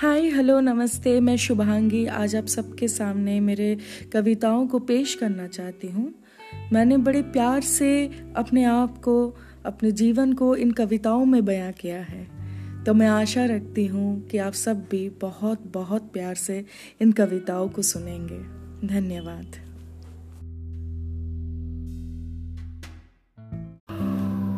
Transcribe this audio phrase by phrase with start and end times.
[0.00, 3.78] Hi hello नमस्ते, मैं शुभांगी। आज आप सबके सामने मेरे
[4.12, 6.14] कविताओं को पेश करना चाहती हूँ।
[6.72, 9.36] मैंने बड़े प्यार से अपने आप को,
[9.66, 12.28] अपने जीवन को इन कविताओं में बयां किया है।
[12.84, 16.64] तो मैं आशा रखती हूँ कि आप सब भी बहुत बहुत प्यार से
[17.00, 18.40] इन कविताओं को सुनेंगे।
[18.86, 19.56] धन्यवाद।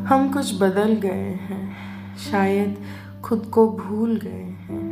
[0.07, 1.77] हम कुछ बदल गए हैं,
[2.17, 2.79] शायद
[3.25, 4.92] खुद को भूल गए हैं।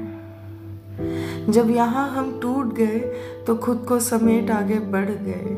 [1.51, 2.99] जब यहाँ हम टूट गए
[3.47, 5.57] तो खुद को समेट आगे बढ़ गए।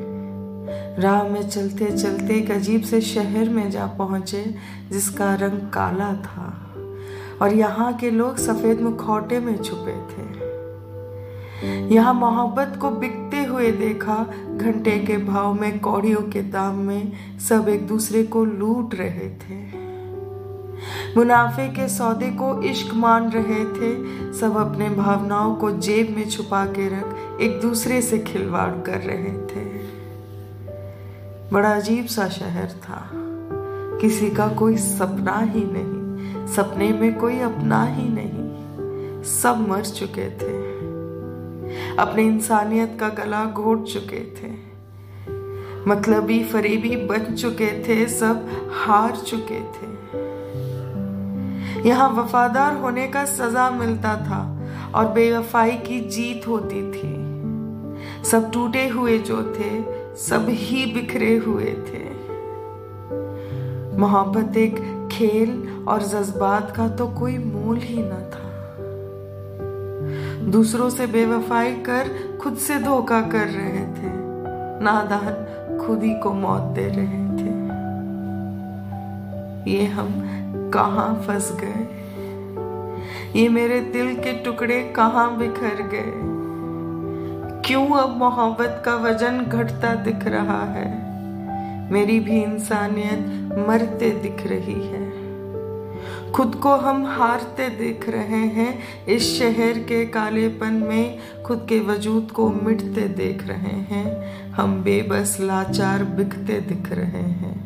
[1.02, 4.44] राह में चलते चलते एक अजीब से शहर में जा पहुँचे,
[4.92, 6.52] जिसका रंग काला था,
[7.42, 10.30] और यहाँ के लोग सफ़ेद मुखौटे में छुपे थे।
[11.94, 14.16] यहाँ मोहब्बत को बिकते हुए देखा,
[14.56, 19.81] घंटे के भाव में, कौड़ियों के दाम में, सब एक दूसरे को लूट रहे थे।
[21.16, 26.66] मुनाफे के सौदे को इश्क मान रहे थे, सब अपने भावनाओं को जेब में छुपा
[26.66, 29.82] के रख एक दूसरे से खिलवाड़ कर रहे थे।
[31.52, 33.10] बड़ा अजीब सा शहर था।
[34.00, 38.52] किसी का कोई सपना ही नहीं, सपने में कोई अपना ही नहीं।
[39.22, 40.62] सब मर चुके थे।
[41.96, 44.72] अपने इंसानियत का गला घोट चुके थे।
[45.86, 50.02] मतलबी फरीबी बन चुके थे, सब हार चुके थे।
[51.78, 54.40] यहाँ वफादार होने का सजा मिलता था
[54.94, 57.22] और बेवफाई की जीत होती थी।
[58.24, 59.70] सब टूटे हुए जो थे,
[60.16, 62.12] सब ही बिखरे हुए थे।
[63.98, 65.50] मोहब्बत एक खेल
[65.88, 68.52] और जज्बात का तो कोई मोल ही न था।
[70.50, 72.10] दूसरों से बेवफाई कर
[72.42, 74.12] खुद से धोखा कर रहे थे।
[74.84, 75.34] नादान
[75.78, 77.52] खुद ही को मौत दे रहे थे।
[79.72, 80.08] ये हम
[80.74, 82.02] कहाँ फंस गए?
[83.40, 86.32] ये मेरे दिल के टुकड़े कहाँ बिखर गए?
[87.66, 91.12] क्यों अब मोहब्बत का वज़न घटता दिख रहा है?
[91.92, 95.12] मेरी भी इंसानियत मरते दिख रही है।
[96.32, 102.30] खुद को हम हारते दिख रहे हैं। इस शहर के कालेपन में खुद के वजूद
[102.30, 107.61] को मिटते देख रहे हैं। हम बेबस लाचार बिकते दिख रहे हैं।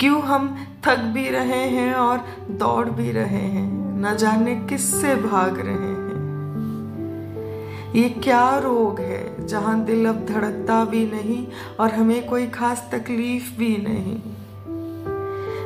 [0.00, 4.00] क्यों हम थक भी रहे हैं और दौड़ भी रहे हैं?
[4.00, 6.16] न जाने किससे भाग रहे हैं।
[7.94, 11.46] ये क्या रोग है जहाँ दिल अब धड़कता भी नहीं
[11.80, 14.20] और हमें कोई खास तकलीफ़ भी नहीं?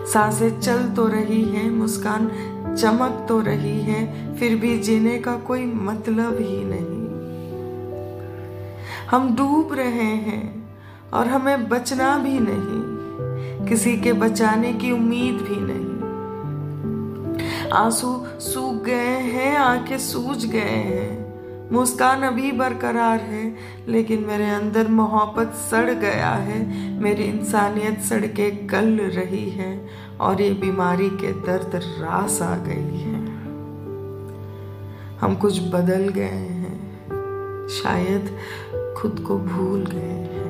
[0.06, 2.26] साँसें चल तो रही है, मुस्कान
[2.80, 7.00] चमक तो रही है, फिर भी जीने का कोई मतलब ही नहीं।
[9.10, 10.68] हम डूब रहे हैं
[11.12, 12.89] और हमें बचना भी नहीं।
[13.70, 15.90] किसी के बचाने की उम्मीद भी नहीं।
[17.70, 21.20] आँसू सूख गए हैं, आँखें सूज गए हैं।
[21.72, 23.56] मुस्कान अभी बरकरार है,
[23.88, 29.88] लेकिन मेरे अंदर मोहब्बत सड़ गया है। मेरी इंसानियत सड़के गल रही है
[30.20, 33.24] और ये बीमारी के दर्द रास आ गई है।
[35.18, 36.76] हम कुछ बदल गए हैं,
[37.68, 38.38] शायद
[38.98, 40.49] खुद को भूल गए हैं।